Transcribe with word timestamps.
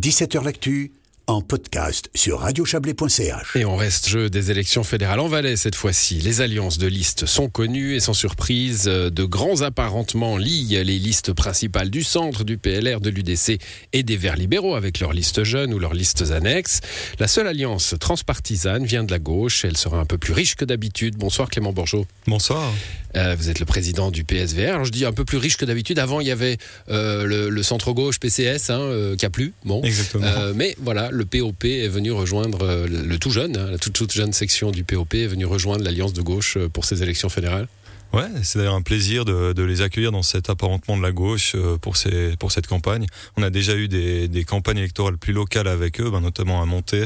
17h 0.00 0.42
L'actu 0.42 0.92
en 1.26 1.42
podcast 1.42 2.08
sur 2.14 2.40
radiochablais.ch. 2.40 3.54
Et 3.54 3.66
on 3.66 3.76
reste 3.76 4.08
jeu 4.08 4.30
des 4.30 4.50
élections 4.50 4.82
fédérales 4.82 5.20
en 5.20 5.28
Valais 5.28 5.56
cette 5.56 5.74
fois-ci. 5.74 6.14
Les 6.14 6.40
alliances 6.40 6.78
de 6.78 6.86
listes 6.86 7.26
sont 7.26 7.50
connues 7.50 7.96
et 7.96 8.00
sans 8.00 8.14
surprise, 8.14 8.84
de 8.84 9.24
grands 9.24 9.60
apparentements 9.60 10.38
lient 10.38 10.82
les 10.82 10.98
listes 10.98 11.34
principales 11.34 11.90
du 11.90 12.02
centre, 12.02 12.44
du 12.44 12.56
PLR, 12.56 13.02
de 13.02 13.10
l'UDC 13.10 13.60
et 13.92 14.02
des 14.02 14.16
Verts 14.16 14.36
libéraux 14.36 14.74
avec 14.74 15.00
leurs 15.00 15.12
listes 15.12 15.44
jeunes 15.44 15.74
ou 15.74 15.78
leurs 15.78 15.92
listes 15.92 16.30
annexes. 16.30 16.80
La 17.18 17.28
seule 17.28 17.46
alliance 17.46 17.94
transpartisane 18.00 18.86
vient 18.86 19.04
de 19.04 19.10
la 19.10 19.18
gauche. 19.18 19.66
Elle 19.66 19.76
sera 19.76 19.98
un 19.98 20.06
peu 20.06 20.16
plus 20.16 20.32
riche 20.32 20.54
que 20.54 20.64
d'habitude. 20.64 21.16
Bonsoir 21.18 21.50
Clément 21.50 21.74
Bourgeot. 21.74 22.06
Bonsoir. 22.26 22.72
Euh, 23.16 23.34
vous 23.36 23.48
êtes 23.48 23.60
le 23.60 23.66
président 23.66 24.10
du 24.10 24.24
PSVR. 24.24 24.74
Alors 24.74 24.84
je 24.84 24.92
dis 24.92 25.04
un 25.04 25.12
peu 25.12 25.24
plus 25.24 25.38
riche 25.38 25.56
que 25.56 25.64
d'habitude. 25.64 25.98
Avant, 25.98 26.20
il 26.20 26.26
y 26.26 26.30
avait 26.30 26.58
euh, 26.90 27.50
le, 27.50 27.62
centre 27.62 27.92
gauche 27.92 28.18
PCS 28.18 28.70
hein, 28.70 28.80
euh, 28.80 29.16
qui 29.16 29.26
a 29.26 29.30
plus. 29.30 29.52
Bon. 29.64 29.82
Exactement. 29.82 30.26
mais 30.54 30.76
voilà, 30.80 31.10
le 31.10 31.24
POP 31.24 31.64
est 31.64 31.88
venu 31.88 32.12
rejoindre 32.12 32.86
le 32.86 33.18
tout 33.18 33.30
jeune, 33.30 33.56
hein, 33.56 33.68
la 33.70 33.78
toute, 33.78 33.92
toute 33.92 34.12
jeune 34.12 34.32
section 34.32 34.70
du 34.70 34.84
POP 34.84 35.14
est 35.14 35.26
venue 35.26 35.44
rejoindre 35.44 35.84
l'alliance 35.84 36.12
de 36.12 36.22
gauche 36.22 36.58
pour 36.72 36.84
ces 36.84 37.02
élections 37.02 37.28
fédérales. 37.28 37.68
Ouais, 38.12 38.26
c'est 38.42 38.58
d'ailleurs 38.58 38.74
un 38.74 38.82
plaisir 38.82 39.24
de, 39.24 39.62
les 39.62 39.82
accueillir 39.82 40.10
dans 40.10 40.22
cet 40.22 40.50
apparentement 40.50 40.96
de 40.96 41.02
la 41.02 41.12
gauche 41.12 41.54
pour, 41.80 41.96
ces, 41.96 42.36
pour 42.38 42.50
cette 42.50 42.66
campagne. 42.66 43.06
On 43.36 43.42
a 43.42 43.50
déjà 43.50 43.76
eu 43.76 43.86
des, 43.86 44.26
des 44.26 44.44
campagnes 44.44 44.78
électorales 44.78 45.16
plus 45.16 45.32
locales 45.32 45.68
avec 45.68 46.00
eux, 46.00 46.10
ben, 46.10 46.20
notamment 46.20 46.60
à 46.60 46.66
Monté, 46.66 47.04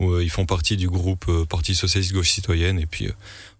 où 0.00 0.18
ils 0.18 0.30
font 0.30 0.46
partie 0.46 0.76
du 0.76 0.88
groupe 0.88 1.30
Parti 1.48 1.74
Socialiste 1.74 2.12
Gauche 2.12 2.30
Citoyenne. 2.30 2.78
Et 2.78 2.86
puis 2.86 3.10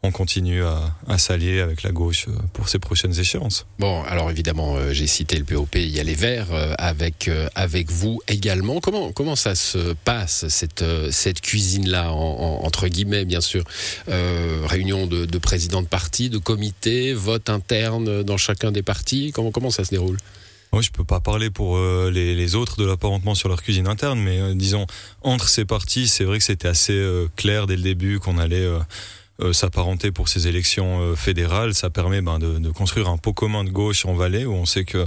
on 0.05 0.13
continue 0.13 0.63
à, 0.63 1.19
s'allier 1.19 1.61
avec 1.61 1.83
la 1.83 1.91
gauche 1.91 2.27
euh, 2.29 2.33
pour 2.53 2.69
ces 2.69 2.79
prochaines 2.79 3.19
échéances. 3.19 3.65
Bon, 3.79 4.03
alors 4.03 4.31
évidemment, 4.31 4.77
euh, 4.77 4.93
j'ai 4.93 5.07
cité 5.07 5.39
le 5.39 5.45
POP, 5.45 5.77
il 5.77 5.89
y 5.89 5.99
a 5.99 6.03
les 6.03 6.15
Verts 6.15 6.53
euh, 6.53 6.75
avec, 6.77 7.31
avec 7.55 7.91
vous 7.91 8.21
également. 8.29 8.81
Comment, 8.81 9.13
comment 9.13 9.35
ça 9.35 9.55
se 9.55 9.95
passe, 10.05 10.47
cette, 10.49 10.85
cette 11.11 11.41
cuisine-là, 11.41 12.13
entre 12.13 12.89
guillemets, 12.89 13.25
bien 13.25 13.41
sûr 13.41 13.65
Réunion 14.07 15.07
de, 15.07 15.25
de 15.25 15.39
présidents 15.39 15.83
de 15.83 15.87
partis, 15.87 16.29
de 16.29 16.39
comités, 16.39 17.15
vote 17.15 17.49
interne 17.49 18.23
dans 18.23 18.37
chacun 18.37 18.73
des 18.73 18.83
partis? 18.83 19.33
Comment, 19.33 19.51
comment 19.51 19.71
ça 19.71 19.85
se 19.85 19.91
déroule? 19.91 20.19
Oui, 20.75 20.83
je 20.83 20.91
peux 20.91 21.05
pas 21.05 21.21
parler 21.21 21.51
pour 21.51 21.79
les, 21.79 22.55
autres 22.55 22.77
de 22.77 22.85
l'apparentement 22.85 23.35
sur 23.35 23.49
leur 23.49 23.63
cuisine 23.63 23.89
interne, 23.89 24.21
mais 24.21 24.55
disons 24.55 24.87
entre 25.23 25.49
ces 25.49 25.65
partis, 25.65 26.09
c'est 26.09 26.25
vrai 26.25 26.39
que 26.39 26.45
c'était 26.45 26.69
assez 26.69 27.03
clair 27.37 27.67
dès 27.67 27.77
le 27.77 27.83
début 27.83 28.19
qu'on 28.19 28.39
allait 28.39 28.69
euh, 29.41 29.53
s'apparenter 29.53 30.13
pour 30.13 30.29
ces 30.29 30.47
élections 30.47 31.01
euh, 31.01 31.17
fédérales. 31.17 31.75
Ça 31.75 31.91
permet 31.91 32.23
ben, 32.23 32.39
de, 32.39 32.61
de, 32.61 32.71
construire 32.71 33.09
un 33.09 33.17
pot 33.17 33.33
commun 33.33 33.65
de 33.65 33.71
gauche 33.71 34.07
en 34.07 34.15
Valais 34.15 34.45
où 34.45 34.53
on 34.53 34.65
sait 34.65 34.85
que 34.85 35.05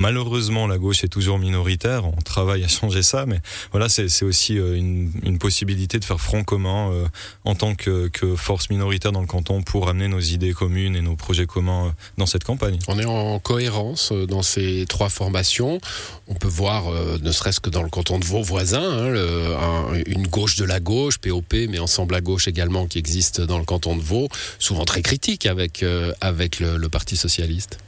Malheureusement, 0.00 0.68
la 0.68 0.78
gauche 0.78 1.02
est 1.02 1.08
toujours 1.08 1.38
minoritaire. 1.40 2.04
On 2.04 2.20
travaille 2.22 2.62
à 2.62 2.68
changer 2.68 3.02
ça, 3.02 3.26
mais 3.26 3.40
voilà, 3.72 3.88
c'est 3.88 4.22
aussi 4.22 4.56
euh, 4.58 4.76
une, 4.76 5.38
possibilité 5.38 5.98
de 5.98 6.04
faire 6.04 6.20
front 6.20 6.44
commun 6.44 6.90
euh, 6.92 7.06
en 7.44 7.54
tant 7.54 7.74
que, 7.74 8.10
force 8.36 8.70
minoritaire 8.70 9.12
dans 9.12 9.20
le 9.20 9.26
canton 9.26 9.62
pour 9.62 9.88
amener 9.88 10.08
nos 10.08 10.20
idées 10.20 10.52
communes 10.52 10.94
et 10.94 11.00
nos 11.00 11.16
projets 11.16 11.46
communs 11.46 11.86
euh, 11.86 11.90
dans 12.16 12.26
cette 12.26 12.44
campagne. 12.44 12.78
On 12.86 12.98
est 12.98 13.04
en 13.04 13.38
cohérence 13.40 14.12
dans 14.12 14.42
ces 14.42 14.84
trois 14.88 15.08
formations. 15.08 15.80
On 16.28 16.34
peut 16.34 16.48
voir, 16.48 16.90
ne 17.20 17.32
serait-ce 17.32 17.60
que 17.60 17.70
dans 17.70 17.82
le 17.82 17.88
canton 17.88 18.18
de 18.18 18.24
vos 18.24 18.42
voisins, 18.42 18.82
hein, 18.82 19.92
une 20.06 20.26
gauche 20.26 20.56
de 20.56 20.64
la 20.64 20.78
gauche, 20.80 21.18
POP, 21.18 21.54
mais 21.68 21.78
ensemble 21.78 22.14
à 22.14 22.20
gauche 22.20 22.46
également, 22.46 22.86
qui 22.86 22.98
existe 22.98 23.40
dans 23.40 23.58
le 23.58 23.64
canton 23.64 23.96
de 23.96 24.02
Vaud, 24.02 24.28
souvent 24.58 24.84
très 24.84 25.02
critique 25.02 25.46
avec, 25.46 25.80
le 25.80 26.86
Parti 26.88 27.16
socialiste. 27.16 27.78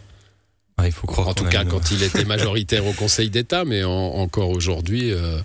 Ah, 0.81 0.87
il 0.87 0.93
faut 0.93 1.07
croire 1.07 1.29
en 1.29 1.35
tout 1.35 1.45
cas, 1.45 1.65
quand 1.65 1.91
il 1.91 2.03
était 2.03 2.25
majoritaire 2.25 2.87
au 2.87 2.93
Conseil 2.93 3.29
d'État, 3.29 3.65
mais 3.65 3.85
encore 3.85 4.51
aujourd'hui. 4.51 5.13
Euh, 5.13 5.39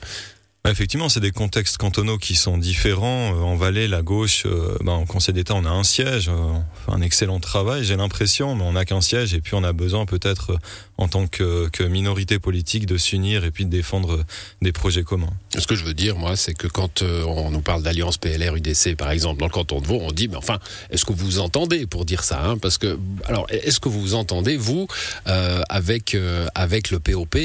effectivement, 0.71 1.09
c'est 1.09 1.19
des 1.19 1.31
contextes 1.31 1.77
cantonaux 1.77 2.17
qui 2.17 2.35
sont 2.35 2.57
différents. 2.57 3.35
Euh, 3.35 3.41
en 3.41 3.55
Valais, 3.55 3.87
la 3.87 4.01
gauche, 4.01 4.43
euh, 4.45 4.77
bah, 4.81 4.93
en 4.93 5.05
Conseil 5.05 5.33
d'État, 5.33 5.53
on 5.55 5.65
a 5.65 5.69
un 5.69 5.83
siège, 5.83 6.29
on 6.29 6.63
fait 6.85 6.91
un 6.91 7.01
excellent 7.01 7.39
travail, 7.39 7.83
j'ai 7.83 7.95
l'impression, 7.95 8.55
mais 8.55 8.63
on 8.63 8.73
n'a 8.73 8.85
qu'un 8.85 9.01
siège, 9.01 9.33
et 9.33 9.41
puis 9.41 9.53
on 9.53 9.63
a 9.63 9.73
besoin 9.73 10.05
peut-être, 10.05 10.57
en 10.97 11.07
tant 11.07 11.27
que, 11.27 11.69
que, 11.69 11.83
minorité 11.83 12.39
politique, 12.39 12.85
de 12.85 12.97
s'unir 12.97 13.45
et 13.45 13.51
puis 13.51 13.65
de 13.65 13.69
défendre 13.69 14.23
des 14.61 14.71
projets 14.71 15.03
communs. 15.03 15.33
Ce 15.57 15.67
que 15.67 15.75
je 15.75 15.83
veux 15.83 15.93
dire, 15.93 16.15
moi, 16.15 16.35
c'est 16.35 16.53
que 16.53 16.67
quand 16.67 17.01
on 17.01 17.51
nous 17.51 17.61
parle 17.61 17.83
d'alliance 17.83 18.17
PLR-UDC, 18.17 18.95
par 18.95 19.11
exemple, 19.11 19.39
dans 19.39 19.45
le 19.45 19.51
canton 19.51 19.81
de 19.81 19.87
Vaud, 19.87 19.99
on 20.01 20.11
dit, 20.11 20.27
mais 20.27 20.37
enfin, 20.37 20.59
est-ce 20.89 21.05
que 21.05 21.13
vous 21.13 21.25
vous 21.25 21.39
entendez 21.39 21.85
pour 21.85 22.05
dire 22.05 22.23
ça 22.23 22.43
hein? 22.43 22.57
Parce 22.57 22.77
que, 22.77 22.97
alors, 23.25 23.45
est-ce 23.49 23.79
que 23.79 23.89
vous 23.89 24.01
vous 24.01 24.15
entendez, 24.15 24.57
vous, 24.57 24.87
avec, 25.25 26.17
avec 26.55 26.91
le 26.91 26.99
POP 26.99 27.37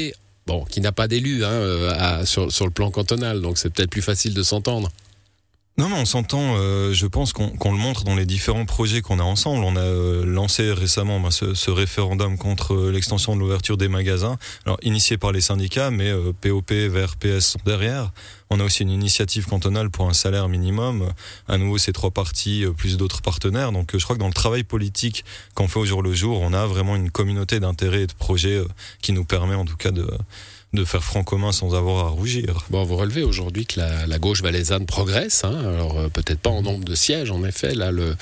bon, 0.47 0.63
qui 0.65 0.81
n'a 0.81 0.91
pas 0.91 1.07
d'élu 1.07 1.43
hein, 1.45 1.49
euh, 1.49 2.25
sur, 2.25 2.65
le 2.65 2.71
plan 2.71 2.91
cantonal, 2.91 3.41
donc 3.41 3.57
c'est 3.57 3.69
peut-être 3.69 3.89
plus 3.89 4.01
facile 4.01 4.33
de 4.33 4.43
s'entendre. 4.43 4.89
Non, 5.81 5.89
mais 5.89 5.97
on 5.97 6.05
s'entend, 6.05 6.57
euh, 6.57 6.93
je 6.93 7.07
pense 7.07 7.33
qu'on 7.33 7.71
le 7.71 7.77
montre 7.77 8.03
dans 8.03 8.13
les 8.13 8.27
différents 8.27 8.65
projets 8.65 9.01
qu'on 9.01 9.17
a 9.17 9.23
ensemble. 9.23 9.63
On 9.63 9.75
a 9.75 9.79
euh, 9.79 10.23
lancé 10.23 10.71
récemment 10.71 11.19
ben, 11.19 11.31
ce, 11.31 11.71
référendum 11.71 12.37
contre 12.37 12.91
l'extension 12.91 13.35
de 13.35 13.39
l'ouverture 13.39 13.77
des 13.77 13.87
magasins, 13.87 14.37
alors 14.67 14.77
initié 14.83 15.17
par 15.17 15.31
les 15.31 15.41
syndicats, 15.41 15.89
mais 15.89 16.13
POP, 16.39 16.71
vers 16.71 17.15
PS 17.15 17.53
sont 17.53 17.59
derrière. 17.65 18.11
On 18.51 18.59
a 18.59 18.63
aussi 18.63 18.83
une 18.83 18.91
initiative 18.91 19.47
cantonale 19.47 19.89
pour 19.89 20.07
un 20.07 20.13
salaire 20.13 20.49
minimum. 20.49 21.11
À 21.47 21.57
nouveau, 21.57 21.79
ces 21.79 21.93
trois 21.93 22.11
partis, 22.11 22.63
plus 22.77 22.97
d'autres 22.97 23.23
partenaires. 23.23 23.71
Donc 23.71 23.97
je 23.97 24.03
crois 24.03 24.15
que 24.15 24.21
dans 24.21 24.27
le 24.27 24.33
travail 24.33 24.63
politique 24.63 25.25
qu'on 25.55 25.67
fait 25.67 25.79
au 25.79 25.85
jour 25.85 26.03
le 26.03 26.13
jour, 26.13 26.41
on 26.41 26.53
a 26.53 26.67
vraiment 26.67 26.95
une 26.95 27.09
communauté 27.09 27.59
d'intérêts 27.59 28.03
et 28.03 28.07
de 28.07 28.13
projets 28.13 28.61
qui 29.01 29.13
nous 29.13 29.25
permet 29.25 29.55
en 29.55 29.65
tout 29.65 29.77
cas 29.77 29.89
de 29.89 30.07
de 30.73 30.85
faire 30.85 31.03
front 31.03 31.23
commun 31.23 31.51
sans 31.51 31.75
avoir 31.75 32.05
à 32.05 32.09
rougir. 32.09 32.65
Bon, 32.69 32.83
vous 32.85 32.95
relevez 32.95 33.23
aujourd'hui 33.23 33.65
que 33.65 33.79
la, 33.79 34.19
gauche 34.19 34.41
valaisanne 34.41 34.85
progresse, 34.85 35.43
hein. 35.43 35.57
alors 35.67 35.99
euh, 35.99 36.07
peut-être 36.07 36.39
pas 36.39 36.49
en 36.49 36.61
nombre 36.61 36.85
de 36.85 36.95
sièges, 36.95 37.29
en 37.31 37.43
effet, 37.43 37.73
là 37.73 37.91
le, 37.91 38.15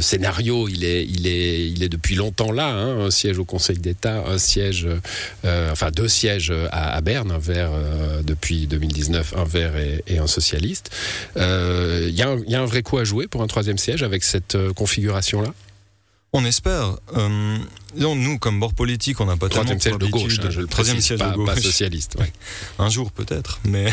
scénario 0.00 0.68
il 0.68 0.84
est, 0.84 1.88
depuis 1.88 2.16
longtemps 2.16 2.50
là, 2.50 2.68
hein. 2.68 3.06
un 3.06 3.10
siège 3.10 3.38
au 3.38 3.44
Conseil 3.44 3.78
d'État, 3.78 4.24
un 4.26 4.38
siège, 4.38 4.88
euh, 5.44 5.70
enfin 5.70 5.90
deux 5.90 6.08
sièges 6.08 6.52
à, 6.72 7.00
Berne, 7.00 7.30
un 7.30 7.38
vert 7.38 7.70
euh, 7.72 8.22
depuis 8.22 8.66
2019, 8.66 9.34
un 9.36 9.44
vert 9.44 9.74
et, 9.76 10.18
un 10.18 10.26
socialiste. 10.26 10.90
Il 11.36 11.42
y, 12.10 12.50
y, 12.50 12.54
a 12.54 12.60
un 12.60 12.66
vrai 12.66 12.82
coup 12.82 12.98
à 12.98 13.04
jouer 13.04 13.28
pour 13.28 13.42
un 13.42 13.46
troisième 13.46 13.78
siège 13.78 14.02
avec 14.02 14.24
cette 14.24 14.56
configuration-là? 14.74 15.52
On 16.36 16.44
espère. 16.44 16.96
Euh, 17.16 17.58
nous, 17.94 18.38
comme 18.38 18.60
bord 18.60 18.74
politique, 18.74 19.20
on 19.20 19.26
n'a 19.26 19.36
pas 19.36 19.48
troisième 19.48 19.80
siège 19.80 19.96
de 19.96 20.06
gauche. 20.06 20.38
Hein, 20.38 20.50
le 20.54 20.66
troisième 20.66 21.00
siège 21.00 21.18
de 21.18 21.34
gauche. 21.34 21.46
Pas 21.46 21.60
socialiste. 21.60 22.16
un 22.78 22.90
jour 22.90 23.10
peut-être, 23.10 23.60
mais 23.64 23.86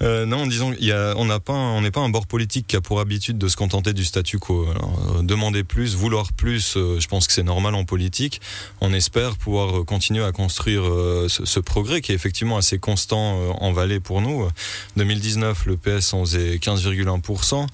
euh, 0.00 0.24
non, 0.24 0.46
disons, 0.46 0.72
y 0.78 0.92
a, 0.92 1.14
on 1.16 1.24
n'a 1.24 1.40
pas, 1.40 1.52
on 1.52 1.80
n'est 1.80 1.90
pas 1.90 2.00
un 2.00 2.08
bord 2.08 2.26
politique 2.26 2.68
qui 2.68 2.76
a 2.76 2.80
pour 2.80 3.00
habitude 3.00 3.38
de 3.38 3.48
se 3.48 3.56
contenter 3.56 3.92
du 3.92 4.04
statu 4.04 4.38
quo. 4.38 4.68
Euh, 4.68 5.22
demander 5.22 5.64
plus, 5.64 5.96
vouloir 5.96 6.32
plus, 6.32 6.76
euh, 6.76 7.00
je 7.00 7.08
pense 7.08 7.26
que 7.26 7.32
c'est 7.32 7.42
normal 7.42 7.74
en 7.74 7.84
politique. 7.84 8.40
On 8.80 8.92
espère 8.92 9.36
pouvoir 9.36 9.84
continuer 9.84 10.24
à 10.24 10.30
construire 10.30 10.84
ce, 11.28 11.44
ce, 11.44 11.60
progrès 11.60 12.00
qui 12.00 12.12
est 12.12 12.14
effectivement 12.14 12.56
assez 12.56 12.78
constant 12.78 13.56
en 13.60 13.72
Valais 13.72 14.00
pour 14.00 14.20
nous. 14.20 14.48
2019, 14.96 15.66
le 15.66 15.76
PS 15.76 16.14
en 16.14 16.24
faisait 16.24 16.56
15,1%. 16.56 17.66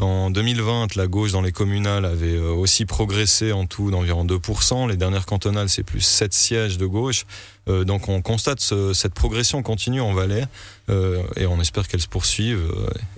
En 0.00 0.30
2020, 0.30 0.96
la 0.96 1.06
gauche 1.06 1.32
dans 1.32 1.42
les 1.42 1.52
communales 1.52 2.06
avait 2.06 2.36
euh, 2.36 2.52
aussi 2.52 2.86
progressé 2.86 3.52
en 3.52 3.66
tout 3.66 3.90
d'environ 3.90 4.24
2%. 4.24 4.88
Les 4.88 4.96
dernières 4.96 5.26
cantonales, 5.26 5.68
c'est 5.68 5.82
plus 5.82 6.00
7 6.00 6.32
sièges 6.32 6.78
de 6.78 6.86
gauche. 6.86 7.26
Euh, 7.68 7.84
donc 7.84 8.08
on 8.08 8.22
constate 8.22 8.60
cette 8.94 9.12
progression 9.12 9.62
continue 9.62 10.00
en 10.00 10.14
Valais 10.14 10.46
euh, 10.88 11.22
et 11.36 11.44
on 11.44 11.60
espère 11.60 11.86
qu'elle 11.86 12.00
se 12.00 12.08
poursuive. 12.08 12.58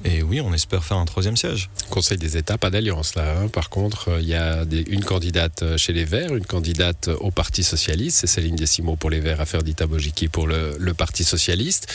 et 0.04 0.24
oui, 0.24 0.40
on 0.40 0.52
espère 0.52 0.82
faire 0.82 0.96
un 0.96 1.04
troisième 1.04 1.36
siège. 1.36 1.70
Conseil 1.88 2.18
des 2.18 2.36
États, 2.36 2.58
pas 2.58 2.70
d'alliance 2.70 3.14
là. 3.14 3.38
Hein. 3.38 3.48
Par 3.48 3.70
contre, 3.70 4.18
il 4.20 4.26
y 4.26 4.34
a 4.34 4.64
une 4.88 5.04
candidate 5.04 5.76
chez 5.76 5.92
les 5.92 6.04
Verts, 6.04 6.34
une 6.34 6.44
candidate 6.44 7.08
au 7.20 7.30
Parti 7.30 7.62
Socialiste, 7.62 8.18
c'est 8.18 8.26
Céline 8.26 8.56
Decimo 8.56 8.96
pour 8.96 9.10
les 9.10 9.20
Verts, 9.20 9.40
Aferdita 9.40 9.86
Bojiki 9.86 10.26
pour 10.26 10.48
le, 10.48 10.74
le 10.78 10.94
Parti 10.94 11.22
Socialiste. 11.22 11.86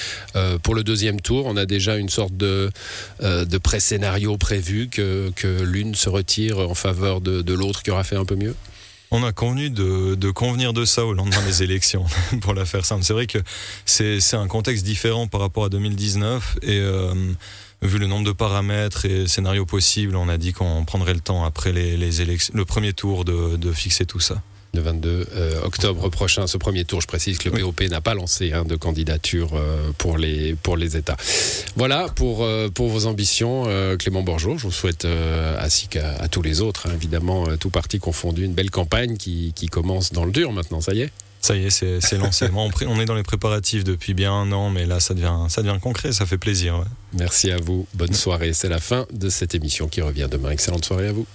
pour 0.64 0.74
le 0.74 0.86
deuxième 0.86 1.20
tour, 1.20 1.46
on 1.46 1.58
a 1.58 1.66
déjà 1.66 1.98
une 1.98 2.10
sorte 2.10 2.36
de, 2.38 2.72
de 3.22 3.58
pré-scénario 3.58 4.38
prévu 4.38 4.77
que, 4.86 5.32
l'une 5.64 5.96
se 5.96 6.10
retire 6.10 6.60
en 6.60 6.76
faveur 6.76 7.22
de, 7.22 7.54
l'autre 7.54 7.84
qui 7.84 7.92
aura 7.92 8.04
fait 8.04 8.16
un 8.16 8.26
peu 8.26 8.36
mieux? 8.36 8.56
On 9.10 9.24
a 9.24 9.32
convenu 9.32 9.70
de, 9.70 10.32
convenir 10.32 10.74
de 10.74 10.86
ça 10.86 11.06
au 11.06 11.14
lendemain 11.14 11.42
des 11.46 11.64
élections, 11.64 12.06
pour 12.42 12.54
la 12.54 12.66
faire 12.66 12.86
simple. 12.86 13.04
C'est 13.04 13.14
vrai 13.14 13.26
que 13.26 13.40
c'est 13.86 14.36
un 14.36 14.48
contexte 14.48 14.86
différent 14.86 15.28
par 15.28 15.42
rapport 15.42 15.66
à 15.66 15.70
2019 15.70 16.58
et 16.62 16.80
euh, 16.80 17.14
vu 17.82 17.98
le 17.98 18.08
nombre 18.08 18.26
de 18.26 18.34
paramètres 18.34 19.06
et 19.06 19.28
scénarios 19.28 19.66
possibles, 19.66 20.16
on 20.16 20.30
a 20.30 20.38
dit 20.38 20.54
qu'on 20.54 20.86
prendrait 20.86 21.14
le 21.14 21.22
temps 21.22 21.46
après 21.46 21.72
les, 21.72 22.22
élections, 22.22 22.54
le 22.56 22.66
premier 22.66 22.94
tour 22.94 23.26
de 23.26 23.72
fixer 23.72 24.06
tout 24.06 24.20
ça 24.20 24.42
le 24.74 24.82
22 24.82 25.28
euh, 25.36 25.62
octobre 25.64 26.10
prochain, 26.10 26.48
ce 26.48 26.58
premier 26.58 26.86
tour. 26.86 27.02
Je 27.02 27.08
précise 27.08 27.38
que 27.38 27.50
le 27.50 27.60
POP 27.60 27.82
n'a 27.90 28.02
pas 28.02 28.14
lancé 28.14 28.54
hein, 28.54 28.66
de 28.66 28.76
candidature 28.76 29.52
euh, 29.54 29.92
pour, 29.98 30.18
les, 30.18 30.56
pour 30.56 30.78
les 30.78 30.98
États. 30.98 31.18
Voilà 31.76 32.08
pour, 32.10 32.44
euh, 32.44 32.70
pour 32.70 32.90
vos 32.90 33.06
ambitions, 33.06 33.66
Clément 33.98 34.24
Borgeot. 34.24 34.58
Je 34.58 34.64
vous 34.64 34.72
souhaite, 34.72 35.06
ainsi 35.06 35.88
qu'à 35.88 36.28
tous 36.30 36.42
les 36.42 36.62
autres, 36.62 36.88
hein, 36.88 36.92
évidemment, 36.94 37.46
tout 37.58 37.70
parti 37.70 38.00
confondu, 38.00 38.44
une 38.44 38.54
belle 38.54 38.72
campagne 38.72 39.18
qui, 39.18 39.54
qui 39.56 39.68
commence 39.68 40.12
dans 40.12 40.26
le 40.26 40.32
dur 40.32 40.52
maintenant, 40.52 40.82
ça 40.82 40.94
y 40.94 41.02
est? 41.02 41.12
Ça 41.42 41.56
y 41.56 41.66
est, 41.66 41.70
c'est 41.70 42.18
lancé. 42.18 42.48
on, 42.56 42.70
on 42.88 43.00
est 43.00 43.06
dans 43.06 43.16
les 43.16 43.24
préparatifs 43.24 43.84
depuis 43.84 44.14
bien 44.14 44.34
un 44.34 44.52
an, 44.52 44.70
mais 44.70 44.86
là, 44.86 45.00
ça 45.00 45.14
devient, 45.14 45.46
ça 45.50 45.62
devient 45.62 45.80
concret, 45.80 46.12
ça 46.12 46.26
fait 46.26 46.38
plaisir. 46.38 46.84
Merci 47.14 47.52
à 47.52 47.58
vous. 47.58 47.88
Bonne 47.94 48.14
soirée. 48.14 48.54
C'est 48.54 48.70
la 48.70 48.80
fin 48.80 49.06
de 49.12 49.30
cette 49.30 49.56
émission 49.56 49.88
qui 49.88 50.02
revient 50.02 50.28
demain. 50.30 50.50
Excellente 50.50 50.86
soirée 50.86 51.08
à 51.08 51.12
vous. 51.12 51.28